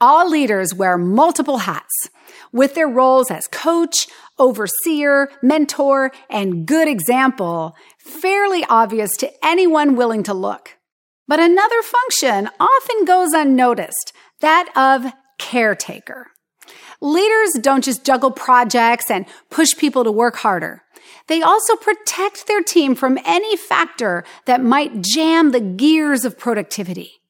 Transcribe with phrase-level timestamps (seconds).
[0.00, 2.08] All leaders wear multiple hats
[2.52, 4.06] with their roles as coach,
[4.38, 10.76] overseer, mentor, and good example, fairly obvious to anyone willing to look.
[11.26, 16.28] But another function often goes unnoticed, that of caretaker.
[17.00, 20.82] Leaders don't just juggle projects and push people to work harder.
[21.26, 27.20] They also protect their team from any factor that might jam the gears of productivity.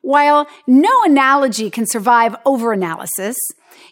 [0.00, 3.36] While no analogy can survive overanalysis,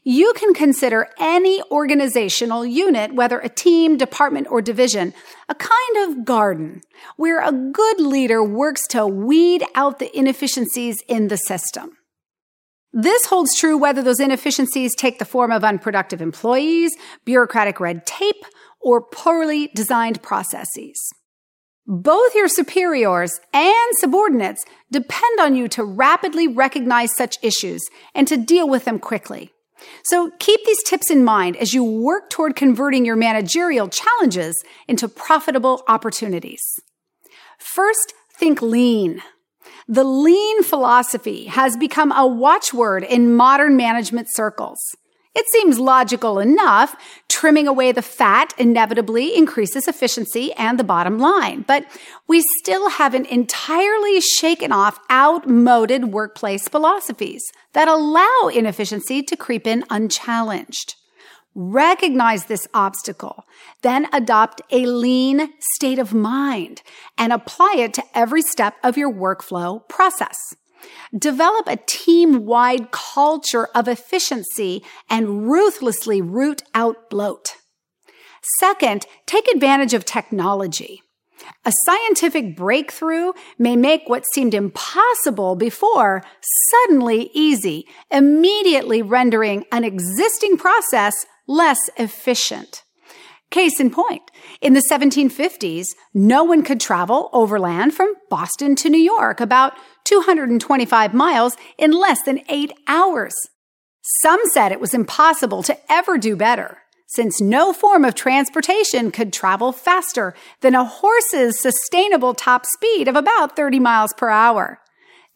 [0.05, 5.15] you can consider any organizational unit, whether a team, department, or division,
[5.49, 6.83] a kind of garden
[7.17, 11.97] where a good leader works to weed out the inefficiencies in the system.
[12.93, 16.93] This holds true whether those inefficiencies take the form of unproductive employees,
[17.25, 18.45] bureaucratic red tape,
[18.81, 20.99] or poorly designed processes.
[21.93, 27.83] Both your superiors and subordinates depend on you to rapidly recognize such issues
[28.15, 29.51] and to deal with them quickly.
[30.05, 35.09] So keep these tips in mind as you work toward converting your managerial challenges into
[35.09, 36.63] profitable opportunities.
[37.59, 39.21] First, think lean.
[39.89, 44.79] The lean philosophy has become a watchword in modern management circles.
[45.35, 46.97] It seems logical enough.
[47.29, 51.65] Trimming away the fat inevitably increases efficiency and the bottom line.
[51.67, 51.87] But
[52.27, 59.85] we still haven't entirely shaken off outmoded workplace philosophies that allow inefficiency to creep in
[59.89, 60.97] unchallenged.
[61.55, 63.45] Recognize this obstacle,
[63.83, 66.83] then adopt a lean state of mind
[67.19, 70.37] and apply it to every step of your workflow process.
[71.17, 77.57] Develop a team wide culture of efficiency and ruthlessly root out bloat.
[78.59, 81.03] Second, take advantage of technology.
[81.65, 86.23] A scientific breakthrough may make what seemed impossible before
[86.71, 92.85] suddenly easy, immediately rendering an existing process less efficient.
[93.51, 99.01] Case in point, in the 1750s, no one could travel overland from Boston to New
[99.01, 99.73] York, about
[100.05, 103.35] 225 miles, in less than eight hours.
[104.23, 106.79] Some said it was impossible to ever do better,
[107.09, 113.17] since no form of transportation could travel faster than a horse's sustainable top speed of
[113.17, 114.79] about 30 miles per hour.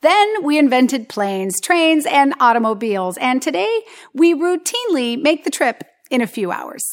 [0.03, 3.83] Then we invented planes, trains, and automobiles, and today
[4.13, 5.83] we routinely make the trip
[6.13, 6.85] in a few hours.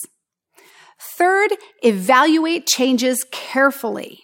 [1.01, 4.19] Third, evaluate changes carefully.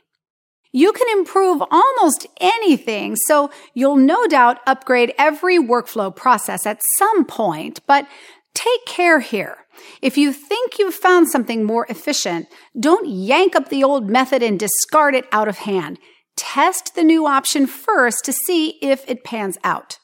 [0.72, 7.26] You can improve almost anything, so you'll no doubt upgrade every workflow process at some
[7.26, 8.08] point, but
[8.54, 9.66] take care here.
[10.02, 12.48] If you think you've found something more efficient,
[12.80, 15.98] don't yank up the old method and discard it out of hand.
[16.36, 19.98] Test the new option first to see if it pans out.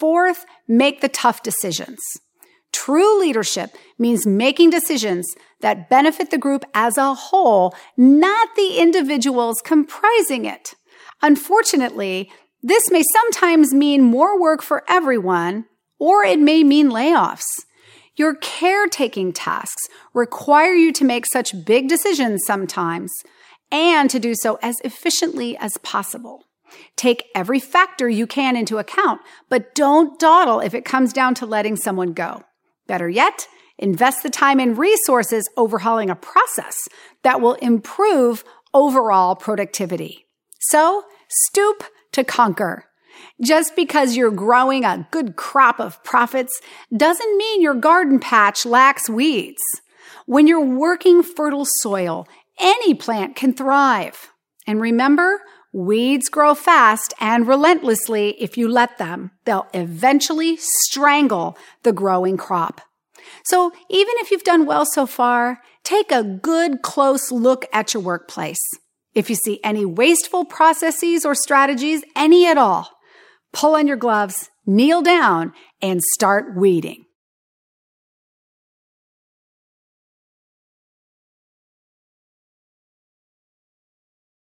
[0.00, 2.00] Fourth, make the tough decisions.
[2.76, 5.26] True leadership means making decisions
[5.60, 10.74] that benefit the group as a whole, not the individuals comprising it.
[11.22, 12.30] Unfortunately,
[12.62, 15.64] this may sometimes mean more work for everyone,
[15.98, 17.46] or it may mean layoffs.
[18.14, 23.10] Your caretaking tasks require you to make such big decisions sometimes
[23.72, 26.44] and to do so as efficiently as possible.
[26.94, 31.46] Take every factor you can into account, but don't dawdle if it comes down to
[31.46, 32.42] letting someone go.
[32.86, 33.48] Better yet,
[33.78, 36.76] invest the time and resources overhauling a process
[37.22, 40.26] that will improve overall productivity.
[40.58, 42.84] So stoop to conquer.
[43.40, 46.60] Just because you're growing a good crop of profits
[46.94, 49.62] doesn't mean your garden patch lacks weeds.
[50.26, 52.26] When you're working fertile soil,
[52.58, 54.32] any plant can thrive.
[54.66, 55.40] And remember,
[55.76, 59.30] weeds grow fast and relentlessly if you let them.
[59.44, 62.80] They'll eventually strangle the growing crop.
[63.44, 68.02] So even if you've done well so far, take a good close look at your
[68.02, 68.62] workplace.
[69.14, 72.90] If you see any wasteful processes or strategies, any at all,
[73.52, 77.05] pull on your gloves, kneel down, and start weeding.